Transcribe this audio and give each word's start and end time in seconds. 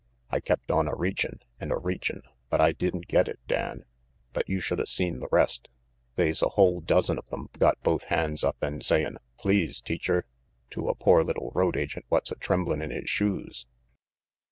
I 0.31 0.39
kept 0.39 0.71
on 0.71 0.87
a 0.87 0.95
reachin' 0.95 1.41
and 1.59 1.71
a 1.71 1.75
reachin' 1.75 2.23
but 2.49 2.59
I 2.59 2.71
didn't 2.71 3.07
get 3.07 3.27
it, 3.27 3.39
Dan. 3.47 3.85
But 4.33 4.49
you 4.49 4.59
shoulda 4.59 4.87
seen 4.87 5.19
the 5.19 5.29
rest. 5.31 5.67
They's 6.15 6.41
a 6.41 6.49
whole 6.49 6.79
dozen 6.81 7.19
of 7.19 7.27
them 7.29 7.49
got 7.59 7.79
both 7.83 8.05
hands 8.05 8.43
up 8.43 8.57
and 8.63 8.83
sayin' 8.83 9.19
* 9.31 9.37
please, 9.39 9.79
teacher' 9.79 10.25
to 10.71 10.89
a 10.89 10.95
pore 10.95 11.23
little 11.23 11.51
road 11.53 11.77
agent 11.77 12.05
what's 12.09 12.33
tremblin' 12.39 12.81
in 12.81 12.89
his 12.89 13.11
shoes." 13.11 13.67